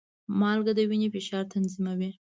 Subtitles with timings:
[0.39, 2.11] مالګه د وینې فشار تنظیموي.